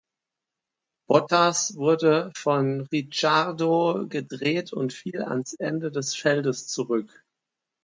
Bottas 1.07 1.75
wurde 1.75 2.31
von 2.33 2.87
Ricciardo 2.91 4.07
gedreht 4.09 4.73
und 4.73 4.93
fiel 4.93 5.21
ans 5.21 5.53
Ende 5.53 5.91
des 5.91 6.15
Feldes 6.15 6.65
zurück. 6.65 7.23